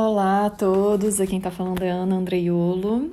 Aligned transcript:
Olá 0.00 0.46
a 0.46 0.50
todos, 0.50 1.20
aqui 1.20 1.30
quem 1.30 1.38
está 1.38 1.50
falando 1.50 1.82
é 1.82 1.90
Ana 1.90 2.14
Andreiolo. 2.14 3.10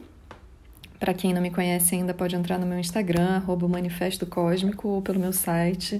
Para 0.99 1.15
quem 1.15 1.33
não 1.33 1.41
me 1.41 1.49
conhece 1.49 1.95
ainda, 1.95 2.13
pode 2.13 2.35
entrar 2.35 2.59
no 2.59 2.65
meu 2.67 2.77
Instagram, 2.77 3.41
Manifesto 3.67 4.27
Cósmico, 4.27 4.89
ou 4.89 5.01
pelo 5.01 5.19
meu 5.19 5.33
site, 5.33 5.99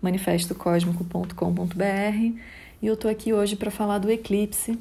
manifestocosmico.com.br. 0.00 2.38
E 2.80 2.86
eu 2.86 2.94
estou 2.94 3.10
aqui 3.10 3.34
hoje 3.34 3.54
para 3.54 3.70
falar 3.70 3.98
do 3.98 4.10
eclipse 4.10 4.78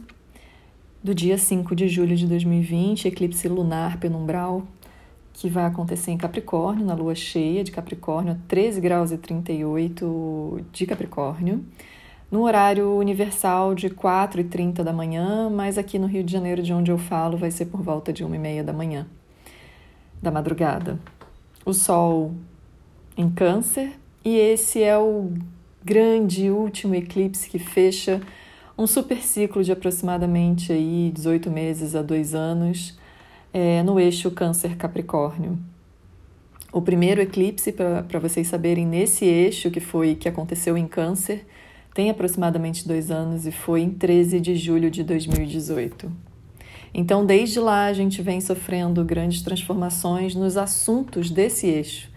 do 1.04 1.14
dia 1.14 1.38
5 1.38 1.76
de 1.76 1.90
julho 1.90 2.16
de 2.16 2.26
2020, 2.26 3.10
eclipse 3.10 3.46
lunar 3.50 4.00
penumbral, 4.00 4.66
que 5.34 5.50
vai 5.50 5.66
acontecer 5.66 6.12
em 6.12 6.18
Capricórnio, 6.18 6.86
na 6.86 6.94
lua 6.94 7.16
cheia 7.16 7.66
de 7.66 7.72
Capricórnio, 7.74 8.40
13 8.48 8.80
graus 8.80 9.12
e 9.12 9.18
38 9.18 10.62
de 10.72 10.86
Capricórnio 10.86 11.66
no 12.34 12.42
horário 12.42 12.98
universal 12.98 13.76
de 13.76 13.92
4h30 13.92 14.82
da 14.82 14.92
manhã, 14.92 15.52
mas 15.52 15.78
aqui 15.78 16.00
no 16.00 16.08
Rio 16.08 16.24
de 16.24 16.32
Janeiro, 16.32 16.64
de 16.64 16.74
onde 16.74 16.90
eu 16.90 16.98
falo, 16.98 17.38
vai 17.38 17.52
ser 17.52 17.68
por 17.68 17.84
volta 17.84 18.12
de 18.12 18.26
1h30 18.26 18.64
da 18.64 18.74
manhã, 18.74 19.06
da 20.20 20.32
madrugada. 20.32 21.00
O 21.64 21.76
Sol 21.76 22.34
em 23.16 23.30
Câncer, 23.30 23.92
e 24.26 24.36
esse 24.36 24.82
é 24.82 24.98
o 24.98 25.32
grande 25.86 26.50
último 26.50 26.96
eclipse 26.96 27.48
que 27.48 27.60
fecha 27.60 28.20
um 28.76 28.88
super 28.88 29.22
ciclo 29.22 29.64
de 29.64 29.72
aproximadamente 29.72 30.74
aí 30.74 31.12
18 31.14 31.52
meses 31.52 31.94
a 31.94 32.02
2 32.02 32.34
anos 32.34 32.98
é, 33.54 33.84
no 33.84 34.00
eixo 34.00 34.32
Câncer-Capricórnio. 34.32 35.60
O 36.72 36.82
primeiro 36.82 37.22
eclipse, 37.22 37.72
para 37.72 38.18
vocês 38.18 38.48
saberem, 38.48 38.88
nesse 38.88 39.24
eixo 39.24 39.70
que 39.70 39.80
foi 39.80 40.16
que 40.16 40.28
aconteceu 40.28 40.76
em 40.76 40.88
Câncer, 40.88 41.46
tem 41.94 42.10
aproximadamente 42.10 42.88
dois 42.88 43.12
anos 43.12 43.46
e 43.46 43.52
foi 43.52 43.82
em 43.82 43.92
13 43.92 44.40
de 44.40 44.56
julho 44.56 44.90
de 44.90 45.04
2018. 45.04 46.12
Então, 46.94 47.26
desde 47.26 47.60
lá, 47.60 47.86
a 47.86 47.94
gente 47.94 48.22
vem 48.22 48.40
sofrendo 48.40 49.04
grandes 49.04 49.42
transformações 49.42 50.36
nos 50.36 50.58
assuntos 50.58 51.30
desse 51.30 51.68
eixo. 51.68 52.10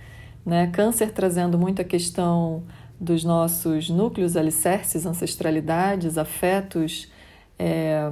Né? 0.45 0.67
Câncer 0.69 1.13
trazendo 1.13 1.59
muito 1.59 1.81
a 1.81 1.85
questão 1.85 2.63
dos 3.01 3.25
nossos 3.25 3.91
núcleos 3.91 4.37
alicerces, 4.37 5.07
ancestralidades, 5.07 6.17
afetos 6.19 7.11
é, 7.59 8.11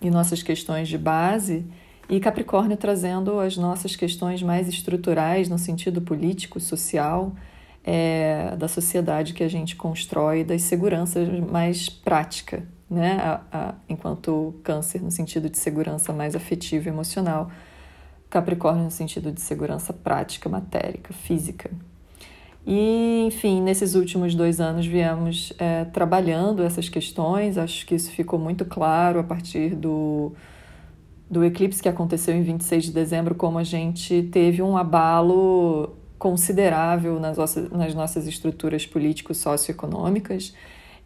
e 0.00 0.10
nossas 0.10 0.42
questões 0.42 0.88
de 0.88 0.98
base, 0.98 1.66
e 2.08 2.20
Capricórnio 2.20 2.76
trazendo 2.76 3.38
as 3.38 3.56
nossas 3.56 3.96
questões 3.96 4.42
mais 4.42 4.68
estruturais 4.68 5.48
no 5.48 5.58
sentido 5.58 6.02
político, 6.02 6.60
social, 6.60 7.34
é, 7.84 8.54
da 8.56 8.68
sociedade 8.68 9.34
que 9.34 9.42
a 9.42 9.48
gente 9.48 9.76
constrói, 9.76 10.44
das 10.44 10.62
seguranças 10.62 11.28
mais 11.40 11.88
prática, 11.88 12.64
né? 12.88 13.18
A, 13.20 13.40
a, 13.52 13.74
enquanto 13.88 14.54
câncer 14.62 15.00
no 15.02 15.10
sentido 15.10 15.48
de 15.48 15.58
segurança 15.58 16.12
mais 16.12 16.36
afetiva 16.36 16.88
e 16.88 16.92
emocional, 16.92 17.50
Capricórnio 18.32 18.84
no 18.84 18.90
sentido 18.90 19.30
de 19.30 19.42
segurança 19.42 19.92
prática, 19.92 20.48
matérica, 20.48 21.12
física. 21.12 21.70
E, 22.66 23.24
enfim, 23.26 23.60
nesses 23.60 23.94
últimos 23.94 24.34
dois 24.34 24.58
anos 24.58 24.86
viemos 24.86 25.52
é, 25.58 25.84
trabalhando 25.84 26.62
essas 26.62 26.88
questões, 26.88 27.58
acho 27.58 27.84
que 27.84 27.94
isso 27.94 28.10
ficou 28.10 28.38
muito 28.38 28.64
claro 28.64 29.18
a 29.20 29.22
partir 29.22 29.74
do, 29.74 30.32
do 31.28 31.44
eclipse 31.44 31.82
que 31.82 31.88
aconteceu 31.88 32.34
em 32.34 32.42
26 32.42 32.84
de 32.84 32.92
dezembro, 32.92 33.34
como 33.34 33.58
a 33.58 33.64
gente 33.64 34.22
teve 34.32 34.62
um 34.62 34.76
abalo 34.76 35.94
considerável 36.22 37.18
nas 37.18 37.36
nossas, 37.36 37.68
nas 37.68 37.94
nossas 37.96 38.28
estruturas 38.28 38.86
político-socioeconômicas 38.86 40.54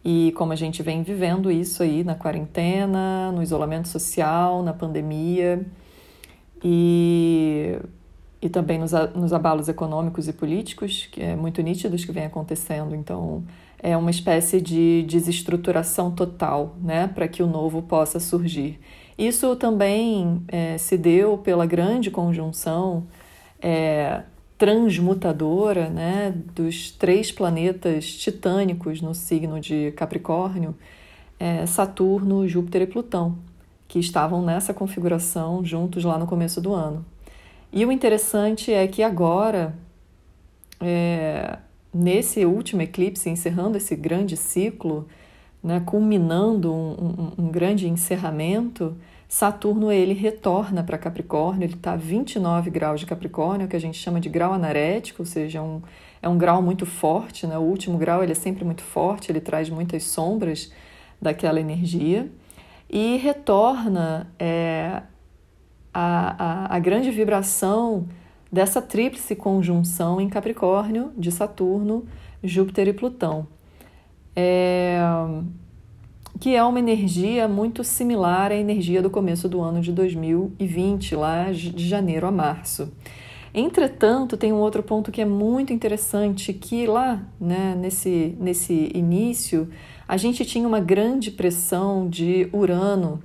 e 0.05 0.31
como 0.37 0.53
a 0.53 0.55
gente 0.55 0.83
vem 0.83 1.01
vivendo 1.01 1.49
isso 1.49 1.81
aí 1.81 2.03
na 2.03 2.13
quarentena, 2.13 3.31
no 3.31 3.41
isolamento 3.41 3.87
social, 3.87 4.61
na 4.61 4.73
pandemia 4.73 5.65
e, 6.63 7.79
e 8.39 8.47
também 8.47 8.77
nos, 8.77 8.91
nos 9.15 9.33
abalos 9.33 9.67
econômicos 9.67 10.27
e 10.27 10.33
políticos, 10.33 11.09
que 11.11 11.19
é 11.19 11.35
muito 11.35 11.63
nítidos 11.63 12.05
que 12.05 12.11
vem 12.11 12.25
acontecendo. 12.25 12.93
Então, 12.93 13.43
é 13.81 13.97
uma 13.97 14.11
espécie 14.11 14.61
de 14.61 15.03
desestruturação 15.07 16.11
total, 16.11 16.75
né, 16.79 17.07
para 17.07 17.27
que 17.27 17.41
o 17.41 17.47
novo 17.47 17.81
possa 17.81 18.19
surgir. 18.19 18.79
Isso 19.17 19.55
também 19.55 20.43
é, 20.47 20.77
se 20.77 20.95
deu 20.95 21.39
pela 21.39 21.65
grande 21.65 22.11
conjunção 22.11 23.07
é, 23.59 24.21
transmutadora 24.57 25.89
né, 25.89 26.33
dos 26.55 26.91
três 26.91 27.31
planetas 27.31 28.11
titânicos 28.11 29.01
no 29.01 29.13
signo 29.13 29.59
de 29.59 29.91
Capricórnio, 29.91 30.75
é 31.39 31.65
Saturno, 31.67 32.47
Júpiter 32.47 32.81
e 32.81 32.87
Plutão, 32.87 33.37
que 33.87 33.99
estavam 33.99 34.41
nessa 34.43 34.73
configuração 34.73 35.63
juntos 35.63 36.03
lá 36.03 36.17
no 36.17 36.25
começo 36.25 36.59
do 36.59 36.73
ano. 36.73 37.05
E 37.71 37.85
o 37.85 37.91
interessante 37.91 38.73
é 38.73 38.87
que 38.87 39.03
agora, 39.03 39.75
é, 40.81 41.59
nesse 41.93 42.43
último 42.43 42.81
eclipse, 42.81 43.29
encerrando 43.29 43.77
esse 43.77 43.95
grande 43.95 44.35
ciclo, 44.35 45.07
né, 45.61 45.79
culminando 45.85 46.73
um, 46.73 47.33
um, 47.37 47.45
um 47.45 47.51
grande 47.51 47.87
encerramento, 47.87 48.95
Saturno 49.27 49.91
ele 49.91 50.13
retorna 50.13 50.83
para 50.83 50.97
Capricórnio, 50.97 51.65
ele 51.65 51.73
está 51.73 51.93
a 51.93 51.97
29 51.97 52.69
graus 52.69 53.01
de 53.01 53.05
Capricórnio, 53.05 53.67
que 53.67 53.75
a 53.75 53.79
gente 53.79 53.97
chama 53.97 54.21
de 54.21 54.29
grau 54.29 54.53
anarético, 54.53 55.21
ou 55.21 55.25
seja, 55.25 55.59
é 55.59 55.61
um, 55.61 55.81
é 56.21 56.29
um 56.29 56.37
grau 56.37 56.61
muito 56.61 56.85
forte, 56.85 57.45
né? 57.45 57.57
o 57.57 57.61
último 57.61 57.97
grau 57.97 58.23
ele 58.23 58.31
é 58.31 58.35
sempre 58.35 58.63
muito 58.63 58.83
forte, 58.83 59.29
ele 59.29 59.41
traz 59.41 59.69
muitas 59.69 60.03
sombras 60.03 60.71
daquela 61.21 61.59
energia, 61.59 62.31
e 62.89 63.17
retorna 63.17 64.31
é, 64.39 65.01
a, 65.93 66.69
a, 66.71 66.75
a 66.75 66.79
grande 66.79 67.11
vibração 67.11 68.07
dessa 68.49 68.81
tríplice 68.81 69.35
conjunção 69.35 70.21
em 70.21 70.29
Capricórnio 70.29 71.11
de 71.17 71.33
Saturno, 71.33 72.05
Júpiter 72.41 72.87
e 72.87 72.93
Plutão. 72.93 73.45
É, 74.33 74.99
que 76.39 76.55
é 76.55 76.63
uma 76.63 76.79
energia 76.79 77.47
muito 77.47 77.83
similar 77.83 78.51
à 78.51 78.55
energia 78.55 79.01
do 79.01 79.09
começo 79.09 79.49
do 79.49 79.61
ano 79.61 79.81
de 79.81 79.91
2020, 79.91 81.15
lá 81.15 81.51
de 81.51 81.87
janeiro 81.87 82.27
a 82.27 82.31
março. 82.31 82.91
Entretanto, 83.53 84.37
tem 84.37 84.53
um 84.53 84.57
outro 84.57 84.83
ponto 84.83 85.11
que 85.11 85.21
é 85.21 85.25
muito 85.25 85.73
interessante, 85.73 86.53
que 86.53 86.85
lá, 86.85 87.23
né, 87.39 87.75
nesse, 87.79 88.35
nesse 88.39 88.91
início, 88.93 89.67
a 90.07 90.15
gente 90.15 90.45
tinha 90.45 90.67
uma 90.67 90.79
grande 90.79 91.31
pressão 91.31 92.07
de 92.07 92.47
Urano 92.53 93.21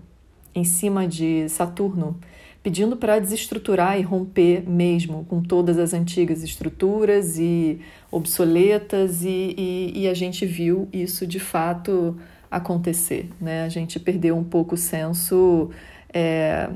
em 0.54 0.64
cima 0.64 1.06
de 1.06 1.48
Saturno, 1.48 2.18
pedindo 2.62 2.96
para 2.96 3.18
desestruturar 3.18 3.98
e 3.98 4.02
romper 4.02 4.62
mesmo 4.68 5.26
com 5.28 5.42
todas 5.42 5.78
as 5.78 5.92
antigas 5.92 6.42
estruturas 6.42 7.38
e 7.38 7.80
obsoletas, 8.10 9.24
e, 9.24 9.54
e, 9.58 9.92
e 10.02 10.08
a 10.08 10.14
gente 10.14 10.46
viu 10.46 10.88
isso 10.92 11.26
de 11.26 11.40
fato 11.40 12.16
acontecer. 12.52 13.30
Né? 13.40 13.64
A 13.64 13.68
gente 13.68 13.98
perdeu 13.98 14.36
um 14.36 14.44
pouco 14.44 14.74
o 14.74 14.78
senso 14.78 15.70
é, 16.12 16.68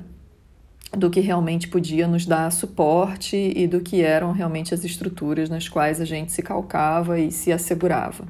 do 0.91 1.11
que 1.11 1.21
realmente 1.21 1.69
podia 1.69 2.09
nos 2.09 2.25
dar 2.25 2.51
suporte 2.51 3.37
e 3.37 3.67
do 3.67 3.81
que 3.81 4.01
eram 4.01 4.33
realmente 4.33 4.73
as 4.73 4.85
estruturas 4.85 5.51
nas 5.51 5.69
quais 5.69 6.01
a 6.01 6.05
gente 6.07 6.33
se 6.33 6.43
calcava 6.43 7.21
e 7.21 7.31
se 7.31 7.53
assegurava. 7.53 8.27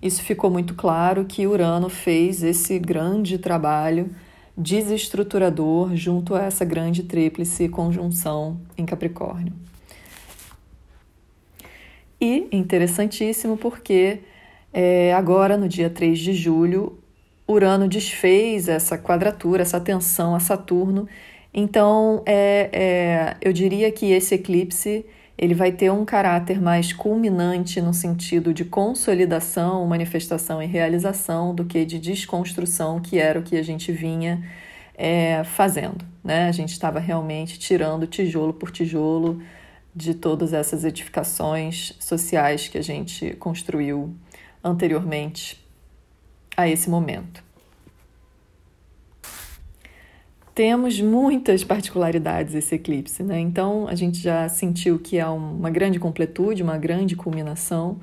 Isso 0.00 0.22
ficou 0.22 0.50
muito 0.50 0.74
claro 0.74 1.24
que 1.24 1.46
Urano 1.46 1.88
fez 1.88 2.42
esse 2.42 2.78
grande 2.78 3.38
trabalho 3.38 4.14
desestruturador 4.56 5.94
junto 5.94 6.34
a 6.34 6.44
essa 6.44 6.64
grande 6.64 7.02
tríplice 7.02 7.68
conjunção 7.68 8.60
em 8.76 8.86
Capricórnio. 8.86 9.52
E 12.20 12.48
interessantíssimo 12.52 13.56
porque 13.56 14.20
é, 14.74 15.14
agora, 15.14 15.56
no 15.56 15.68
dia 15.68 15.88
3 15.88 16.18
de 16.18 16.32
julho, 16.32 16.98
Urano 17.46 17.86
desfez 17.86 18.68
essa 18.68 18.98
quadratura, 18.98 19.62
essa 19.62 19.80
tensão 19.80 20.34
a 20.34 20.40
Saturno. 20.40 21.08
Então, 21.52 22.24
é, 22.26 22.68
é, 22.72 23.36
eu 23.40 23.52
diria 23.52 23.92
que 23.92 24.10
esse 24.10 24.34
eclipse 24.34 25.06
ele 25.38 25.54
vai 25.54 25.70
ter 25.70 25.90
um 25.90 26.04
caráter 26.04 26.60
mais 26.60 26.92
culminante 26.92 27.80
no 27.80 27.94
sentido 27.94 28.52
de 28.52 28.64
consolidação, 28.64 29.86
manifestação 29.86 30.60
e 30.60 30.66
realização 30.66 31.54
do 31.54 31.64
que 31.64 31.84
de 31.84 32.00
desconstrução, 32.00 33.00
que 33.00 33.18
era 33.18 33.38
o 33.38 33.42
que 33.42 33.56
a 33.56 33.62
gente 33.62 33.92
vinha 33.92 34.42
é, 34.96 35.44
fazendo. 35.44 36.04
Né? 36.22 36.48
A 36.48 36.52
gente 36.52 36.70
estava 36.72 36.98
realmente 36.98 37.60
tirando 37.60 38.08
tijolo 38.08 38.52
por 38.52 38.72
tijolo 38.72 39.40
de 39.94 40.14
todas 40.14 40.52
essas 40.52 40.84
edificações 40.84 41.94
sociais 42.00 42.66
que 42.66 42.78
a 42.78 42.82
gente 42.82 43.34
construiu 43.34 44.14
anteriormente 44.64 45.62
a 46.56 46.66
esse 46.66 46.88
momento. 46.88 47.44
Temos 50.54 51.00
muitas 51.00 51.64
particularidades 51.64 52.54
esse 52.54 52.76
eclipse, 52.76 53.22
né? 53.24 53.40
Então 53.40 53.88
a 53.88 53.94
gente 53.94 54.18
já 54.18 54.48
sentiu 54.48 54.98
que 55.00 55.18
há 55.18 55.30
uma 55.32 55.68
grande 55.68 55.98
completude, 55.98 56.62
uma 56.62 56.78
grande 56.78 57.16
culminação. 57.16 58.00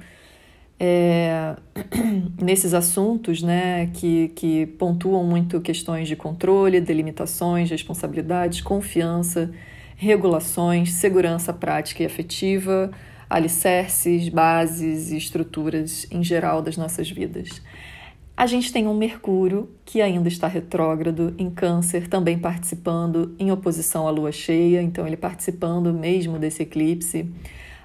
é, 0.84 1.56
nesses 2.42 2.74
assuntos 2.74 3.44
né, 3.44 3.86
que, 3.94 4.30
que 4.30 4.66
pontuam 4.66 5.24
muito 5.24 5.62
questões 5.62 6.08
de 6.08 6.16
controle, 6.16 6.82
delimitações, 6.82 7.70
responsabilidades, 7.70 8.62
confiança, 8.62 9.52
regulações, 9.96 10.94
segurança 10.94 11.54
prática 11.54 12.02
e 12.02 12.06
afetiva, 12.08 12.92
alicerces, 13.32 14.28
bases 14.28 15.10
e 15.10 15.18
estruturas 15.18 16.06
em 16.12 16.22
geral 16.22 16.62
das 16.62 16.76
nossas 16.76 17.10
vidas. 17.10 17.62
A 18.36 18.46
gente 18.46 18.74
tem 18.74 18.88
um 18.88 18.94
Mercúrio 18.94 19.70
que 19.86 20.02
ainda 20.02 20.28
está 20.28 20.48
retrógrado 20.48 21.34
em 21.38 21.50
Câncer, 21.50 22.10
também 22.10 22.38
participando 22.38 23.34
em 23.40 23.50
oposição 23.50 24.06
à 24.06 24.12
Lua 24.12 24.34
cheia, 24.34 24.82
então 24.82 25.08
ele 25.08 25.16
participando 25.16 25.94
mesmo 25.94 26.38
desse 26.38 26.64
eclipse 26.64 27.30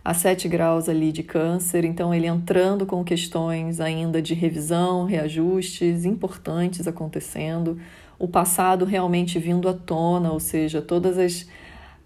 a 0.04 0.14
7 0.14 0.48
graus 0.48 0.88
ali 0.88 1.12
de 1.12 1.22
Câncer, 1.22 1.84
então 1.84 2.12
ele 2.12 2.26
entrando 2.26 2.84
com 2.84 3.04
questões 3.04 3.80
ainda 3.80 4.20
de 4.20 4.34
revisão, 4.34 5.04
reajustes 5.04 6.04
importantes 6.04 6.88
acontecendo, 6.88 7.78
o 8.18 8.26
passado 8.26 8.84
realmente 8.84 9.38
vindo 9.38 9.68
à 9.68 9.74
tona, 9.74 10.32
ou 10.32 10.40
seja, 10.40 10.82
todas 10.82 11.18
as, 11.18 11.46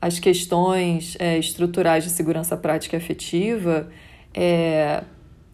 as 0.00 0.18
questões 0.18 1.16
é, 1.18 1.38
estruturais 1.38 2.04
de 2.04 2.10
segurança 2.10 2.56
prática 2.56 2.96
e 2.96 2.98
afetiva 2.98 3.88
é, 4.32 5.04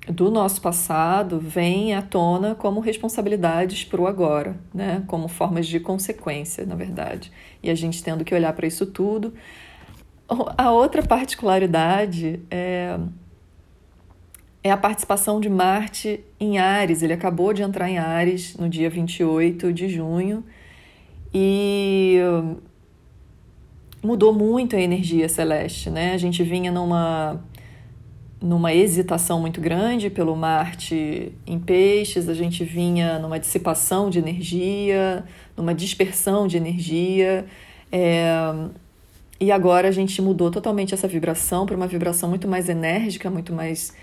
do 0.09 0.31
nosso 0.31 0.61
passado 0.61 1.41
vêm 1.41 1.95
à 1.95 2.03
tona 2.03 2.55
como 2.55 2.79
responsabilidades 2.79 3.85
para 3.85 4.01
o 4.01 4.07
agora, 4.07 4.57
né? 4.73 5.03
como 5.09 5.27
formas 5.27 5.67
de 5.67 5.81
consequência, 5.81 6.65
na 6.65 6.77
verdade. 6.77 7.33
E 7.63 7.69
a 7.69 7.75
gente 7.75 8.03
tendo 8.03 8.25
que 8.25 8.35
olhar 8.35 8.53
para 8.53 8.67
isso 8.67 8.87
tudo. 8.87 9.35
A 10.57 10.71
outra 10.71 11.03
particularidade 11.03 12.41
é, 12.51 12.99
é 14.63 14.71
a 14.71 14.77
participação 14.77 15.41
de 15.41 15.49
Marte 15.49 16.25
em 16.39 16.59
Ares. 16.59 17.03
Ele 17.03 17.13
acabou 17.13 17.53
de 17.53 17.63
entrar 17.63 17.89
em 17.89 17.99
Ares 17.99 18.57
no 18.57 18.69
dia 18.69 18.89
28 18.89 19.73
de 19.73 19.89
junho 19.89 20.45
e 21.35 22.19
mudou 24.07 24.33
muito 24.33 24.77
a 24.77 24.81
energia 24.81 25.29
celeste, 25.29 25.91
né? 25.91 26.15
A 26.15 26.19
gente 26.19 26.43
vinha 26.43 26.71
numa 26.71 27.43
numa 28.41 28.73
hesitação 28.73 29.41
muito 29.41 29.61
grande 29.61 30.11
pelo 30.11 30.37
Marte 30.37 31.33
em 31.47 31.59
peixes, 31.59 32.29
a 32.29 32.35
gente 32.35 32.65
vinha 32.65 33.19
numa 33.19 33.41
dissipação 33.41 34.11
de 34.11 34.19
energia, 34.19 35.25
numa 35.57 35.75
dispersão 35.75 36.47
de 36.47 36.57
energia. 36.57 37.47
É, 37.91 38.29
e 39.41 39.51
agora 39.51 39.89
a 39.89 39.91
gente 39.91 40.21
mudou 40.21 40.51
totalmente 40.51 40.95
essa 40.95 41.09
vibração 41.09 41.67
para 41.67 41.77
uma 41.77 41.87
vibração 41.87 42.29
muito 42.29 42.47
mais 42.47 42.69
enérgica, 42.69 43.31
muito 43.31 43.53
mais 43.53 43.95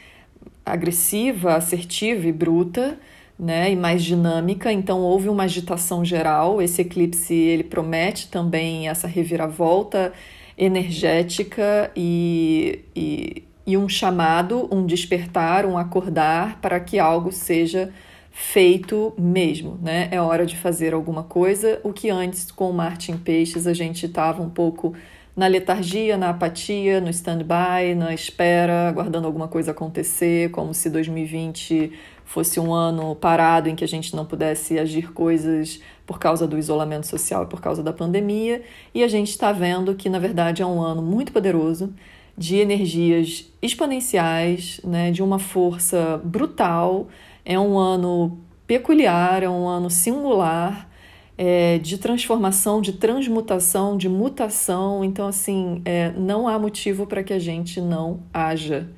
agressiva, 0.65 1.55
assertiva 1.55 2.27
e 2.27 2.31
bruta, 2.31 2.97
né, 3.37 3.71
e 3.71 3.75
mais 3.75 4.03
dinâmica. 4.03 4.71
Então 4.71 5.01
houve 5.01 5.29
uma 5.29 5.43
agitação 5.43 6.03
geral. 6.03 6.61
Esse 6.61 6.81
eclipse 6.81 7.33
ele 7.33 7.63
promete 7.63 8.27
também 8.29 8.87
essa 8.87 9.07
reviravolta 9.07 10.13
energética 10.57 11.91
e, 11.95 12.79
e, 12.95 13.43
e 13.65 13.77
um 13.77 13.89
chamado, 13.89 14.67
um 14.71 14.85
despertar, 14.85 15.65
um 15.65 15.77
acordar 15.77 16.59
para 16.61 16.79
que 16.79 16.99
algo 16.99 17.31
seja 17.31 17.91
feito 18.31 19.13
mesmo, 19.17 19.77
né? 19.81 20.09
É 20.11 20.19
hora 20.19 20.45
de 20.45 20.57
fazer 20.57 20.93
alguma 20.93 21.23
coisa. 21.23 21.79
O 21.83 21.93
que 21.93 22.09
antes 22.09 22.51
com 22.51 22.69
o 22.69 22.73
Martin 22.73 23.17
Peixes 23.17 23.67
a 23.67 23.73
gente 23.73 24.07
estava 24.07 24.41
um 24.41 24.49
pouco 24.49 24.93
na 25.35 25.47
letargia, 25.47 26.17
na 26.17 26.29
apatia, 26.29 26.99
no 27.01 27.09
stand-by, 27.09 27.95
na 27.95 28.13
espera, 28.13 28.87
aguardando 28.87 29.27
alguma 29.27 29.47
coisa 29.47 29.71
acontecer, 29.71 30.51
como 30.51 30.73
se 30.73 30.89
2020 30.89 31.91
fosse 32.33 32.59
um 32.59 32.73
ano 32.73 33.15
parado 33.15 33.69
em 33.69 33.75
que 33.75 33.83
a 33.83 33.87
gente 33.87 34.15
não 34.15 34.25
pudesse 34.25 34.79
agir 34.79 35.13
coisas 35.13 35.79
por 36.03 36.17
causa 36.17 36.47
do 36.47 36.57
isolamento 36.57 37.05
social 37.05 37.43
e 37.43 37.45
por 37.45 37.61
causa 37.61 37.83
da 37.83 37.93
pandemia. 37.93 38.63
E 38.91 39.03
a 39.03 39.07
gente 39.07 39.29
está 39.29 39.51
vendo 39.51 39.93
que, 39.93 40.09
na 40.09 40.17
verdade, 40.17 40.63
é 40.63 40.65
um 40.65 40.81
ano 40.81 41.03
muito 41.03 41.31
poderoso, 41.31 41.93
de 42.35 42.55
energias 42.55 43.47
exponenciais, 43.61 44.81
né, 44.83 45.11
de 45.11 45.21
uma 45.21 45.37
força 45.37 46.19
brutal. 46.23 47.07
É 47.45 47.59
um 47.59 47.77
ano 47.77 48.39
peculiar, 48.65 49.43
é 49.43 49.49
um 49.49 49.67
ano 49.67 49.91
singular 49.91 50.89
é, 51.37 51.77
de 51.77 51.99
transformação, 51.99 52.81
de 52.81 52.93
transmutação, 52.93 53.95
de 53.95 54.09
mutação. 54.09 55.03
Então, 55.03 55.27
assim, 55.27 55.83
é, 55.85 56.11
não 56.17 56.47
há 56.47 56.57
motivo 56.57 57.05
para 57.05 57.23
que 57.23 57.31
a 57.31 57.37
gente 57.37 57.79
não 57.79 58.21
haja. 58.33 58.89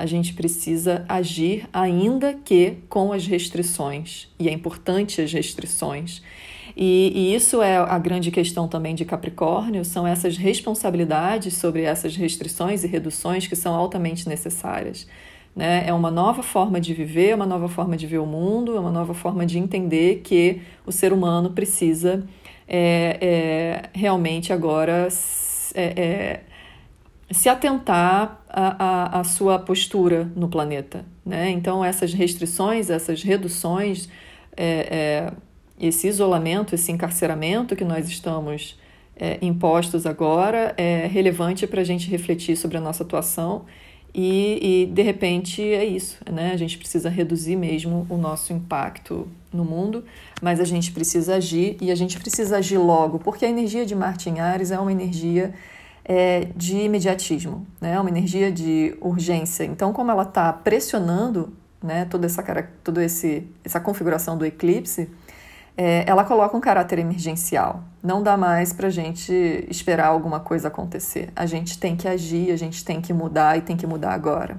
A 0.00 0.06
gente 0.06 0.32
precisa 0.32 1.04
agir, 1.06 1.68
ainda 1.70 2.32
que 2.32 2.78
com 2.88 3.12
as 3.12 3.26
restrições. 3.26 4.28
E 4.38 4.48
é 4.48 4.52
importante 4.52 5.20
as 5.20 5.30
restrições. 5.30 6.22
E, 6.74 7.12
e, 7.14 7.34
isso 7.34 7.60
é 7.60 7.76
a 7.76 7.98
grande 7.98 8.30
questão 8.30 8.66
também 8.66 8.94
de 8.94 9.04
Capricórnio, 9.04 9.84
são 9.84 10.06
essas 10.06 10.38
responsabilidades 10.38 11.52
sobre 11.52 11.82
essas 11.82 12.16
restrições 12.16 12.82
e 12.82 12.86
reduções 12.86 13.46
que 13.46 13.54
são 13.54 13.74
altamente 13.74 14.26
necessárias. 14.26 15.06
Né? 15.54 15.84
É 15.86 15.92
uma 15.92 16.10
nova 16.10 16.42
forma 16.42 16.80
de 16.80 16.94
viver, 16.94 17.34
uma 17.34 17.44
nova 17.44 17.68
forma 17.68 17.94
de 17.94 18.06
ver 18.06 18.20
o 18.20 18.26
mundo, 18.26 18.74
é 18.74 18.80
uma 18.80 18.92
nova 18.92 19.12
forma 19.12 19.44
de 19.44 19.58
entender 19.58 20.22
que 20.24 20.62
o 20.86 20.92
ser 20.92 21.12
humano 21.12 21.50
precisa 21.50 22.26
é, 22.66 23.18
é, 23.20 23.90
realmente 23.92 24.50
agora 24.50 25.08
é, 25.74 25.82
é 25.82 26.40
se 27.30 27.48
atentar 27.48 28.42
à, 28.48 29.22
sua 29.24 29.58
postura 29.58 30.30
no 30.34 30.48
planeta. 30.48 31.04
Né? 31.24 31.50
Então, 31.50 31.84
essas 31.84 32.12
restrições, 32.12 32.90
essas 32.90 33.22
reduções, 33.22 34.08
é, 34.56 34.64
é, 34.66 35.32
esse 35.78 36.08
isolamento, 36.08 36.74
esse 36.74 36.90
encarceramento 36.90 37.76
que 37.76 37.84
nós 37.84 38.08
estamos 38.08 38.78
impostos 39.42 40.06
agora 40.06 40.72
é 40.78 41.06
relevante 41.06 41.66
para 41.66 41.82
a 41.82 41.84
gente 41.84 42.08
refletir 42.08 42.56
sobre 42.56 42.78
a 42.78 42.80
nossa 42.80 43.02
atuação 43.02 43.66
e, 44.14 44.82
e, 44.82 44.86
de 44.86 45.02
repente 45.02 45.62
é 45.62 45.84
isso, 45.84 46.18
né? 46.30 46.50
A 46.52 46.56
gente 46.56 46.76
precisa 46.76 47.08
reduzir 47.08 47.56
mesmo 47.56 48.06
o 48.10 48.16
nosso 48.16 48.52
impacto 48.52 49.28
no 49.52 49.64
mundo, 49.64 50.04
mas 50.42 50.58
a 50.58 50.64
gente 50.64 50.90
precisa 50.90 51.36
agir 51.36 51.76
e 51.80 51.90
a 51.90 51.94
gente 51.94 52.18
precisa 52.18 52.58
agir 52.58 52.78
logo, 52.78 53.20
porque 53.20 53.44
a 53.44 53.48
energia 53.48 53.86
de 53.86 53.94
Marte 53.94 54.28
em 54.28 54.40
Ares 54.40 54.72
é 54.72 54.78
uma 54.78 54.90
energia 54.90 55.54
é, 56.04 56.48
de 56.56 56.76
imediatismo, 56.78 57.66
né? 57.80 57.98
Uma 58.00 58.10
energia 58.10 58.50
de 58.50 58.96
urgência. 59.00 59.64
Então, 59.64 59.92
como 59.92 60.10
ela 60.10 60.22
está 60.22 60.52
pressionando 60.52 61.52
né, 61.82 62.04
toda 62.04 62.26
essa, 62.26 62.42
toda 62.84 63.04
esse, 63.04 63.46
essa 63.64 63.80
configuração 63.80 64.36
do 64.36 64.44
eclipse, 64.44 65.08
é, 65.76 66.04
ela 66.06 66.24
coloca 66.24 66.56
um 66.56 66.60
caráter 66.60 66.98
emergencial. 66.98 67.82
Não 68.02 68.22
dá 68.22 68.36
mais 68.36 68.72
para 68.72 68.88
a 68.88 68.90
gente 68.90 69.32
esperar 69.68 70.08
alguma 70.08 70.40
coisa 70.40 70.68
acontecer. 70.68 71.30
A 71.34 71.46
gente 71.46 71.78
tem 71.78 71.96
que 71.96 72.06
agir, 72.06 72.50
a 72.50 72.56
gente 72.56 72.84
tem 72.84 73.00
que 73.00 73.12
mudar 73.12 73.56
e 73.56 73.62
tem 73.62 73.76
que 73.76 73.86
mudar 73.86 74.12
agora. 74.12 74.58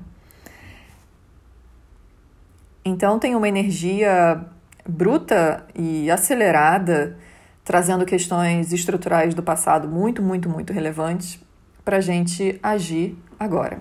Então 2.84 3.20
tem 3.20 3.36
uma 3.36 3.48
energia 3.48 4.44
bruta 4.88 5.66
e 5.76 6.10
acelerada, 6.10 7.18
trazendo 7.64 8.06
questões 8.06 8.74
estruturais 8.74 9.34
do 9.34 9.44
passado 9.44 9.88
muito, 9.88 10.22
muito, 10.22 10.50
muito 10.50 10.74
relevantes 10.74 11.40
para 11.84 11.98
a 11.98 12.02
gente 12.02 12.60
agir 12.62 13.18
agora. 13.40 13.80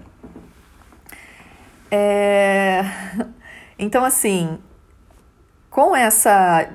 É... 1.90 2.82
Então, 3.82 4.04
assim, 4.04 4.58
com 5.70 5.96
essa 5.96 6.68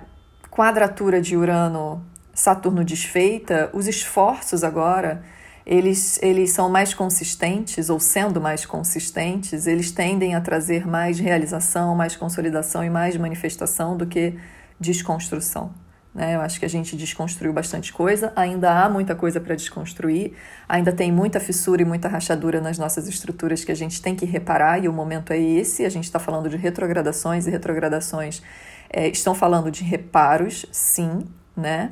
quadratura 0.50 1.22
de 1.22 1.38
Urano 1.38 2.04
Saturno 2.34 2.84
desfeita, 2.84 3.70
os 3.74 3.86
esforços 3.86 4.64
agora 4.64 5.24
eles, 5.66 6.22
eles 6.22 6.52
são 6.52 6.70
mais 6.70 6.94
consistentes, 6.94 7.90
ou 7.90 8.00
sendo 8.00 8.40
mais 8.40 8.66
consistentes, 8.66 9.66
eles 9.66 9.92
tendem 9.92 10.36
a 10.36 10.42
trazer 10.42 10.86
mais 10.86 11.18
realização, 11.18 11.96
mais 11.96 12.16
consolidação 12.16 12.84
e 12.84 12.90
mais 12.90 13.18
manifestação 13.18 13.98
do 13.98 14.06
que 14.06 14.38
desconstrução. 14.80 15.74
Né? 16.16 16.36
Eu 16.36 16.42
acho 16.42 16.58
que 16.58 16.66
a 16.66 16.70
gente 16.70 16.96
desconstruiu 16.96 17.52
bastante 17.52 17.92
coisa, 17.92 18.32
ainda 18.38 18.72
há 18.82 18.90
muita 18.90 19.14
coisa 19.14 19.42
para 19.42 19.54
desconstruir, 19.54 20.32
ainda 20.68 20.94
tem 20.94 21.12
muita 21.12 21.42
fissura 21.42 21.82
e 21.82 21.86
muita 21.86 22.08
rachadura 22.08 22.62
nas 22.62 22.78
nossas 22.78 23.06
estruturas 23.10 23.66
que 23.66 23.72
a 23.72 23.76
gente 23.76 24.02
tem 24.02 24.16
que 24.16 24.26
reparar, 24.26 24.82
e 24.82 24.88
o 24.88 24.94
momento 24.94 25.34
é 25.34 25.38
esse. 25.38 25.84
A 25.84 25.90
gente 25.90 26.06
está 26.06 26.18
falando 26.18 26.48
de 26.48 26.56
retrogradações, 26.56 27.48
e 27.48 27.52
retrogradações 27.52 28.42
é, 28.90 29.10
estão 29.10 29.36
falando 29.36 29.70
de 29.70 29.84
reparos, 29.84 30.66
sim, 30.72 31.26
né? 31.56 31.92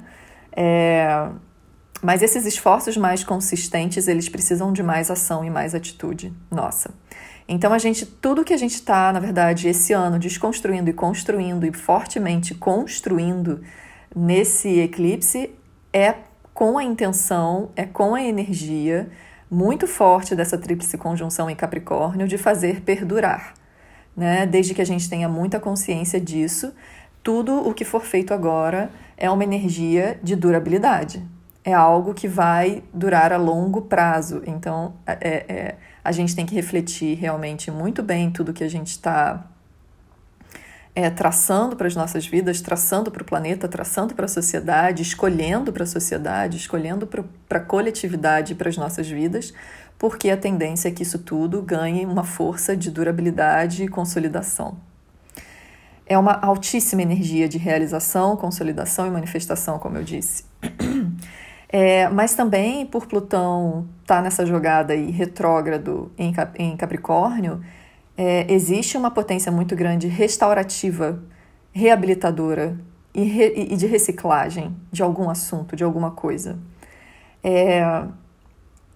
É, 0.56 1.27
mas 2.01 2.22
esses 2.22 2.46
esforços 2.46 2.96
mais 2.96 3.25
consistentes, 3.25 4.08
eles 4.08 4.30
precisam 4.30 4.72
de 4.72 4.82
mais 4.82 5.12
ação 5.12 5.44
e 5.44 5.50
mais 5.50 5.75
atitude 5.75 6.34
nossa. 6.50 6.92
Então 7.46 7.74
a 7.74 7.77
gente, 7.77 8.06
tudo 8.06 8.46
que 8.46 8.53
a 8.53 8.58
gente 8.58 8.75
está, 8.75 9.12
na 9.12 9.20
verdade, 9.20 9.68
esse 9.68 9.92
ano 9.92 10.18
desconstruindo 10.18 10.89
e 10.89 10.94
construindo 10.94 11.65
e 11.65 11.74
fortemente 11.74 12.56
construindo 12.56 13.62
nesse 14.15 14.79
eclipse 14.79 15.51
é 15.91 16.15
com 16.53 16.77
a 16.77 16.84
intenção, 16.84 17.72
é 17.75 17.86
com 17.86 18.15
a 18.15 18.22
energia 18.22 19.10
muito 19.50 19.88
forte 19.88 20.36
dessa 20.36 20.58
tríplice 20.58 20.98
conjunção 20.98 21.50
em 21.50 21.55
Capricórnio 21.55 22.27
de 22.27 22.38
fazer 22.38 22.82
perdurar 22.82 23.53
né? 24.15 24.46
Desde 24.46 24.74
que 24.74 24.82
a 24.82 24.86
gente 24.86 25.10
tenha 25.10 25.27
muita 25.27 25.60
consciência 25.60 26.20
disso, 26.20 26.74
tudo 27.22 27.67
o 27.67 27.74
que 27.74 27.84
for 27.84 28.03
feito 28.03 28.34
agora 28.34 28.89
é 29.17 29.29
uma 29.29 29.43
energia 29.43 30.20
de 30.22 30.36
durabilidade. 30.36 31.24
É 31.63 31.74
algo 31.74 32.13
que 32.13 32.27
vai 32.27 32.84
durar 32.93 33.32
a 33.32 33.38
longo 33.38 33.84
prazo. 33.84 34.41
Então, 34.46 34.93
é, 35.08 35.46
é, 35.48 35.75
a 36.03 36.12
gente 36.12 36.36
tem 36.36 36.46
que 36.46 36.53
refletir 36.53 37.17
realmente 37.17 37.72
muito 37.72 38.03
bem 38.03 38.29
tudo 38.29 38.53
que 38.53 38.63
a 38.63 38.70
gente 38.70 38.88
está 38.88 39.46
é, 40.95 41.09
traçando 41.09 41.75
para 41.75 41.88
as 41.88 41.95
nossas 41.95 42.25
vidas, 42.25 42.62
traçando 42.62 43.09
para 43.09 43.23
o 43.23 43.25
planeta, 43.25 43.67
traçando 43.67 44.13
para 44.13 44.25
a 44.25 44.27
sociedade, 44.27 45.01
escolhendo 45.01 45.73
para 45.73 45.83
a 45.83 45.88
sociedade, 45.88 46.57
escolhendo 46.57 47.07
para 47.07 47.57
a 47.57 47.59
coletividade 47.59 48.53
e 48.53 48.55
para 48.55 48.69
as 48.69 48.77
nossas 48.77 49.09
vidas, 49.09 49.53
porque 49.97 50.29
a 50.29 50.38
tendência 50.38 50.89
é 50.89 50.91
que 50.91 51.01
isso 51.01 51.19
tudo 51.19 51.62
ganhe 51.62 52.05
uma 52.05 52.23
força 52.23 52.77
de 52.77 52.91
durabilidade 52.91 53.83
e 53.83 53.88
consolidação. 53.88 54.77
É 56.05 56.17
uma 56.17 56.33
altíssima 56.33 57.01
energia 57.01 57.47
de 57.47 57.57
realização, 57.57 58.35
consolidação 58.35 59.07
e 59.07 59.09
manifestação, 59.09 59.79
como 59.79 59.97
eu 59.97 60.03
disse. 60.03 60.45
É, 61.75 62.07
mas 62.07 62.35
também 62.35 62.85
por 62.85 63.07
Plutão 63.07 63.88
estar 64.03 64.17
tá 64.17 64.21
nessa 64.21 64.45
jogada 64.45 64.93
aí 64.93 65.09
retrógrado 65.09 66.12
em, 66.19 66.31
em 66.59 66.77
Capricórnio, 66.77 67.63
é, 68.17 68.51
existe 68.51 68.98
uma 68.98 69.12
potência 69.12 69.51
muito 69.51 69.75
grande 69.75 70.08
restaurativa, 70.08 71.22
reabilitadora 71.72 72.77
e, 73.13 73.24
re, 73.24 73.67
e 73.72 73.75
de 73.75 73.88
reciclagem 73.88 74.75
de 74.91 75.01
algum 75.01 75.29
assunto, 75.29 75.75
de 75.75 75.84
alguma 75.84 76.12
coisa. 76.12 76.58
É, 77.43 78.05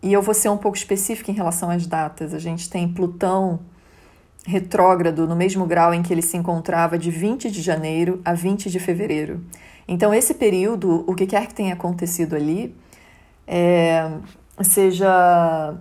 e 0.02 0.14
eu 0.14 0.22
vou 0.22 0.34
ser 0.34 0.50
um 0.50 0.58
pouco 0.58 0.78
específica 0.78 1.32
em 1.32 1.34
relação 1.34 1.70
às 1.70 1.86
datas. 1.88 2.34
A 2.34 2.40
gente 2.40 2.70
tem 2.70 2.88
Plutão 2.88 3.60
retrógrado 4.46 5.28
no 5.28 5.36
mesmo 5.36 5.66
grau 5.66 5.94
em 5.94 6.02
que 6.02 6.14
ele 6.14 6.22
se 6.22 6.38
encontrava 6.38 6.98
de 6.98 7.12
20 7.12 7.52
de 7.52 7.62
janeiro 7.62 8.22
a 8.24 8.34
20 8.34 8.70
de 8.70 8.80
fevereiro. 8.80 9.44
Então, 9.88 10.14
esse 10.14 10.34
período, 10.34 11.04
o 11.08 11.16
que 11.16 11.26
quer 11.26 11.48
que 11.48 11.54
tenha 11.54 11.74
acontecido 11.74 12.36
ali, 12.36 12.76
é, 13.46 14.10
seja 14.62 15.76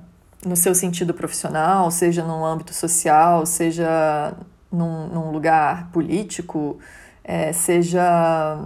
no 0.46 0.54
seu 0.54 0.74
sentido 0.76 1.12
profissional, 1.12 1.90
seja 1.90 2.22
no 2.22 2.44
âmbito 2.44 2.72
social, 2.72 3.44
seja 3.44 4.32
num, 4.70 5.08
num 5.08 5.32
lugar 5.32 5.90
político, 5.90 6.78
é, 7.24 7.52
seja 7.52 8.56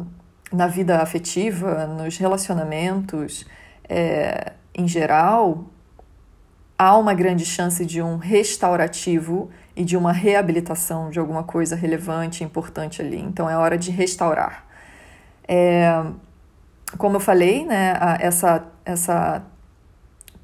na 0.52 0.66
vida 0.66 0.98
afetiva, 1.00 1.86
nos 1.86 2.18
relacionamentos, 2.18 3.46
é, 3.88 4.52
em 4.74 4.86
geral, 4.86 5.70
há 6.78 6.96
uma 6.98 7.14
grande 7.14 7.46
chance 7.46 7.86
de 7.86 8.02
um 8.02 8.18
restaurativo 8.18 9.48
e 9.74 9.82
de 9.82 9.96
uma 9.96 10.12
reabilitação 10.12 11.08
de 11.08 11.18
alguma 11.18 11.44
coisa 11.44 11.74
relevante, 11.74 12.44
importante 12.44 13.00
ali. 13.00 13.18
Então 13.18 13.48
é 13.48 13.56
hora 13.56 13.78
de 13.78 13.90
restaurar. 13.90 14.66
É, 15.48 16.04
como 16.98 17.16
eu 17.16 17.20
falei, 17.20 17.64
né, 17.64 17.94
essa, 18.20 18.64
essa 18.84 19.42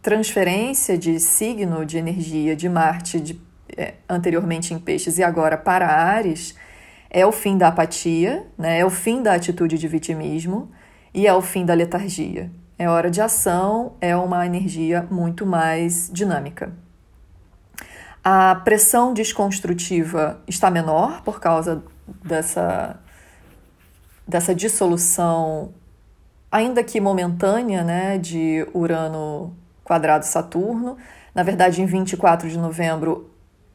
transferência 0.07 0.97
de 0.97 1.19
signo 1.19 1.85
de 1.85 1.99
energia 1.99 2.55
de 2.55 2.69
Marte 2.69 3.19
de, 3.19 3.41
é, 3.77 3.95
anteriormente 4.09 4.73
em 4.73 4.79
Peixes 4.79 5.19
e 5.19 5.25
agora 5.25 5.57
para 5.57 5.89
Ares 5.89 6.55
é 7.11 7.27
o 7.27 7.33
fim 7.33 7.59
da 7.59 7.67
apatia, 7.67 8.47
né? 8.57 8.79
é 8.79 8.87
o 8.87 8.91
fim 8.91 9.21
da 9.21 9.33
atitude 9.33 9.77
de 9.77 9.89
vitimismo 9.89 10.71
e 11.13 11.27
é 11.27 11.35
o 11.35 11.43
fim 11.43 11.67
da 11.67 11.75
letargia. 11.75 12.53
É 12.79 12.89
hora 12.89 13.11
de 13.11 13.21
ação, 13.21 13.95
é 14.01 14.15
uma 14.15 14.47
energia 14.47 15.05
muito 15.11 15.45
mais 15.45 16.09
dinâmica. 16.13 16.73
A 18.23 18.55
pressão 18.55 19.13
desconstrutiva 19.13 20.41
está 20.47 20.71
menor 20.71 21.23
por 21.23 21.41
causa 21.41 21.83
dessa, 22.25 23.01
dessa 24.25 24.55
dissolução, 24.55 25.75
ainda 26.49 26.85
que 26.85 27.01
momentânea, 27.01 27.83
né, 27.83 28.19
de 28.19 28.65
Urano 28.73 29.66
quadrado 29.87 30.27
Saturno. 30.27 30.97
Na 31.33 31.45
verdade, 31.45 31.81
em 31.81 31.87
24 31.87 32.49
de 32.49 32.59
novembro, 32.59 33.31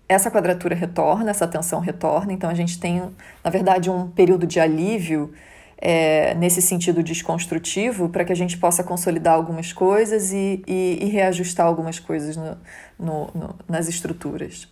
essa 0.10 0.30
quadratura 0.30 0.76
retorna, 0.76 1.32
essa 1.32 1.48
tensão 1.48 1.80
retorna, 1.80 2.34
então 2.34 2.50
a 2.50 2.54
gente 2.54 2.78
tem, 2.78 3.02
na 3.42 3.50
verdade, 3.50 3.90
um 3.90 4.10
período 4.10 4.46
de 4.46 4.60
alívio 4.60 5.32
é, 5.78 6.36
nesse 6.36 6.62
sentido 6.62 7.02
desconstrutivo 7.02 8.10
para 8.10 8.26
que 8.26 8.32
a 8.32 8.36
gente 8.36 8.58
possa 8.58 8.84
consolidar 8.84 9.36
algumas 9.36 9.72
coisas 9.72 10.34
e, 10.34 10.62
e, 10.68 11.00
e 11.02 11.06
reajustar 11.06 11.66
algumas 11.66 11.98
coisas 11.98 12.36
no, 12.36 12.58
no, 13.00 13.30
no, 13.34 13.56
nas 13.70 13.88
estruturas. 13.88 14.68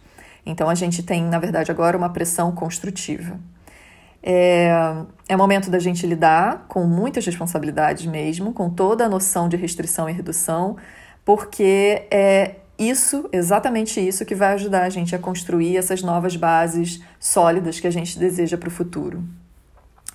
Então 0.45 0.69
a 0.69 0.75
gente 0.75 1.01
tem, 1.01 1.23
na 1.23 1.39
verdade, 1.39 1.71
agora 1.71 1.97
uma 1.97 2.09
pressão 2.09 2.51
construtiva. 2.51 3.39
É, 4.21 4.69
é 5.29 5.37
momento 5.37 5.69
da 5.69 5.79
gente 5.79 6.05
lidar 6.05 6.65
com 6.67 6.83
muitas 6.83 7.25
responsabilidades 7.25 8.05
mesmo, 8.05 8.51
com 8.51 8.69
toda 8.69 9.05
a 9.05 9.09
noção 9.09 9.47
de 9.47 9.55
restrição 9.55 10.09
e 10.09 10.13
redução, 10.13 10.75
porque 11.25 12.07
é 12.11 12.55
isso, 12.77 13.27
exatamente 13.33 13.99
isso, 13.99 14.25
que 14.25 14.33
vai 14.33 14.53
ajudar 14.53 14.83
a 14.83 14.89
gente 14.89 15.13
a 15.13 15.19
construir 15.19 15.75
essas 15.75 16.01
novas 16.01 16.37
bases 16.37 17.03
sólidas 17.19 17.79
que 17.79 17.87
a 17.87 17.91
gente 17.91 18.17
deseja 18.17 18.57
para 18.57 18.69
o 18.69 18.71
futuro. 18.71 19.23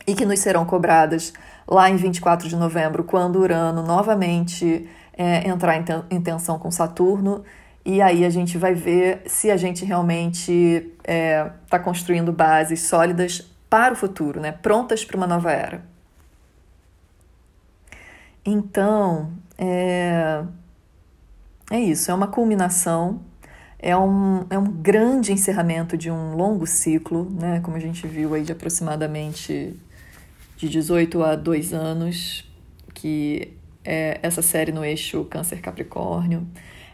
E 0.07 0.15
que 0.15 0.25
nos 0.25 0.41
serão 0.41 0.65
cobradas 0.65 1.33
lá 1.69 1.91
em 1.91 1.97
24 1.97 2.49
de 2.49 2.57
novembro, 2.57 3.05
quando 3.05 3.37
Urano 3.37 3.83
novamente 3.83 4.89
é, 5.13 5.47
entrar 5.49 5.77
em 6.11 6.21
tensão 6.21 6.59
com 6.59 6.71
Saturno. 6.71 7.45
E 7.85 8.01
aí 8.01 8.25
a 8.25 8.31
gente 8.31 8.57
vai 8.57 8.75
ver 8.75 9.23
se 9.27 9.51
a 9.51 9.57
gente 9.57 9.85
realmente 9.85 10.53
está 10.53 11.13
é, 11.13 11.51
tá 11.69 11.79
construindo 11.79 12.33
bases 12.33 12.81
sólidas 12.81 13.43
para 13.69 13.93
o 13.93 13.97
futuro, 13.97 14.41
né? 14.41 14.53
prontas 14.53 15.05
para 15.05 15.17
uma 15.17 15.27
nova 15.27 15.53
era. 15.53 15.85
Então, 18.45 19.33
é, 19.59 20.43
é 21.71 21.81
isso, 21.81 22.11
é 22.11 22.15
uma 22.15 22.27
culminação, 22.27 23.21
é 23.79 23.97
um, 23.97 24.47
é 24.51 24.59
um 24.59 24.71
grande 24.71 25.33
encerramento 25.33 25.97
de 25.97 26.11
um 26.11 26.35
longo 26.35 26.67
ciclo, 26.67 27.29
né? 27.31 27.61
Como 27.61 27.77
a 27.77 27.81
gente 27.81 28.07
viu 28.07 28.35
aí 28.35 28.43
de 28.43 28.53
aproximadamente 28.53 29.75
de 30.57 30.69
18 30.69 31.23
a 31.23 31.37
2 31.37 31.75
anos, 31.75 32.45
que 32.95 33.53
é 33.85 34.19
essa 34.23 34.41
série 34.41 34.73
no 34.73 34.85
eixo 34.85 35.25
Câncer 35.25 35.61
Capricórnio. 35.61 36.47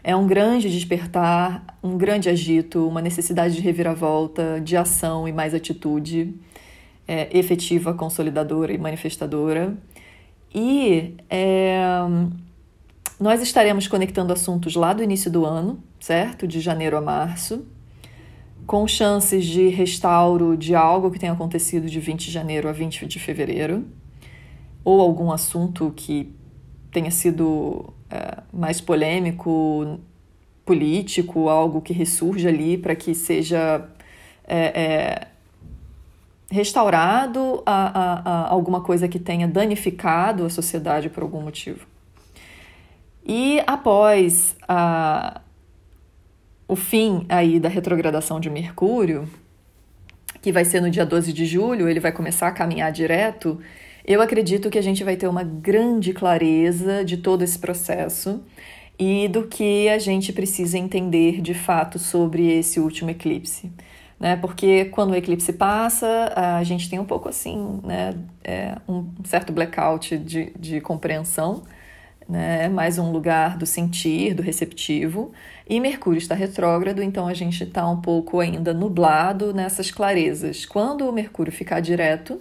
É 0.03 0.15
um 0.15 0.25
grande 0.25 0.69
despertar, 0.69 1.77
um 1.83 1.97
grande 1.97 2.27
agito, 2.27 2.87
uma 2.87 3.01
necessidade 3.01 3.55
de 3.55 3.61
reviravolta, 3.61 4.59
de 4.59 4.75
ação 4.75 5.27
e 5.27 5.31
mais 5.31 5.53
atitude 5.53 6.33
é, 7.07 7.29
efetiva, 7.37 7.93
consolidadora 7.93 8.73
e 8.73 8.77
manifestadora. 8.77 9.77
E 10.53 11.15
é, 11.29 11.79
nós 13.21 13.39
estaremos 13.39 13.87
conectando 13.87 14.33
assuntos 14.33 14.75
lá 14.75 14.93
do 14.93 15.03
início 15.03 15.29
do 15.29 15.45
ano, 15.45 15.81
certo? 15.99 16.47
De 16.47 16.59
janeiro 16.59 16.97
a 16.97 17.01
março, 17.01 17.63
com 18.65 18.87
chances 18.87 19.45
de 19.45 19.67
restauro 19.67 20.57
de 20.57 20.73
algo 20.73 21.11
que 21.11 21.19
tenha 21.19 21.31
acontecido 21.31 21.87
de 21.87 21.99
20 21.99 22.25
de 22.25 22.31
janeiro 22.31 22.67
a 22.67 22.71
20 22.71 23.05
de 23.05 23.19
fevereiro, 23.19 23.85
ou 24.83 24.99
algum 24.99 25.31
assunto 25.31 25.93
que 25.95 26.33
tenha 26.91 27.11
sido 27.11 27.93
é, 28.09 28.41
mais 28.51 28.81
polêmico, 28.81 29.99
político, 30.65 31.47
algo 31.47 31.79
que 31.79 31.93
ressurja 31.93 32.49
ali 32.49 32.75
para 32.75 32.95
que 32.95 33.13
seja 33.13 33.87
é, 34.47 34.81
é, 34.81 35.27
restaurado 36.49 37.61
a, 37.67 37.99
a, 37.99 38.13
a 38.47 38.49
alguma 38.49 38.81
coisa 38.81 39.07
que 39.07 39.19
tenha 39.19 39.47
danificado 39.47 40.43
a 40.43 40.49
sociedade 40.49 41.07
por 41.07 41.21
algum 41.21 41.41
motivo. 41.41 41.90
E 43.25 43.61
após 43.67 44.55
a, 44.67 45.41
o 46.67 46.75
fim 46.75 47.25
aí 47.29 47.59
da 47.59 47.69
retrogradação 47.69 48.39
de 48.39 48.49
Mercúrio, 48.49 49.27
que 50.41 50.51
vai 50.51 50.65
ser 50.65 50.81
no 50.81 50.89
dia 50.89 51.05
12 51.05 51.31
de 51.31 51.45
julho, 51.45 51.87
ele 51.87 51.99
vai 51.99 52.11
começar 52.11 52.47
a 52.47 52.51
caminhar 52.51 52.91
direto, 52.91 53.59
eu 54.05 54.21
acredito 54.21 54.69
que 54.69 54.79
a 54.79 54.81
gente 54.81 55.03
vai 55.03 55.15
ter 55.15 55.27
uma 55.27 55.43
grande 55.43 56.13
clareza 56.13 57.05
de 57.05 57.17
todo 57.17 57.43
esse 57.43 57.59
processo 57.59 58.43
e 58.97 59.27
do 59.27 59.47
que 59.47 59.87
a 59.89 59.99
gente 59.99 60.33
precisa 60.33 60.77
entender 60.77 61.41
de 61.41 61.53
fato 61.53 61.99
sobre 61.99 62.51
esse 62.51 62.79
último 62.79 63.11
eclipse. 63.11 63.71
Né? 64.19 64.35
Porque 64.35 64.85
quando 64.85 65.11
o 65.11 65.15
eclipse 65.15 65.53
passa, 65.53 66.31
a 66.35 66.63
gente 66.63 66.89
tem 66.89 66.99
um 66.99 67.05
pouco 67.05 67.27
assim, 67.27 67.79
né? 67.83 68.13
É 68.43 68.75
um 68.87 69.07
certo 69.23 69.51
blackout 69.51 70.17
de, 70.17 70.51
de 70.59 70.79
compreensão 70.79 71.63
né? 72.31 72.69
mais 72.69 72.97
um 72.97 73.11
lugar 73.11 73.57
do 73.57 73.65
sentir, 73.65 74.33
do 74.33 74.41
receptivo. 74.41 75.33
E 75.69 75.79
Mercúrio 75.79 76.17
está 76.17 76.33
retrógrado, 76.33 77.03
então 77.03 77.27
a 77.27 77.33
gente 77.33 77.63
está 77.63 77.87
um 77.89 77.99
pouco 77.99 78.39
ainda 78.39 78.73
nublado 78.73 79.53
nessas 79.53 79.91
clarezas. 79.91 80.65
Quando 80.65 81.07
o 81.07 81.11
Mercúrio 81.11 81.51
ficar 81.51 81.81
direto, 81.81 82.39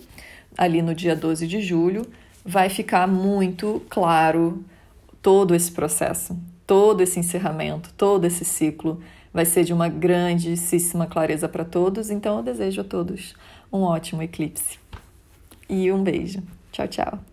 ali 0.57 0.81
no 0.81 0.95
dia 0.95 1.17
12 1.17 1.47
de 1.47 1.61
julho, 1.61 2.07
vai 2.45 2.69
ficar 2.69 3.09
muito 3.09 3.83
claro 3.91 4.65
todo 5.21 5.55
esse 5.55 5.73
processo, 5.73 6.39
todo 6.67 7.03
esse 7.03 7.19
encerramento, 7.19 7.93
todo 7.97 8.25
esse 8.25 8.45
ciclo 8.45 9.01
vai 9.33 9.45
ser 9.45 9.65
de 9.65 9.73
uma 9.73 9.89
grandíssima 9.89 11.07
clareza 11.07 11.49
para 11.49 11.65
todos. 11.65 12.11
Então 12.11 12.37
eu 12.39 12.43
desejo 12.43 12.81
a 12.81 12.85
todos 12.85 13.35
um 13.73 13.81
ótimo 13.81 14.23
eclipse. 14.23 14.79
E 15.69 15.91
um 15.91 16.03
beijo. 16.03 16.43
Tchau, 16.73 16.87
tchau. 16.87 17.30